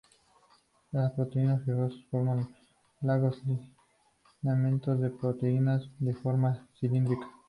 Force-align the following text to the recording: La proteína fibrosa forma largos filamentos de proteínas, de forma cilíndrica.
La 0.93 1.13
proteína 1.15 1.59
fibrosa 1.59 1.95
forma 2.09 2.49
largos 3.01 3.39
filamentos 4.41 4.99
de 4.99 5.11
proteínas, 5.11 5.83
de 5.99 6.15
forma 6.15 6.67
cilíndrica. 6.79 7.29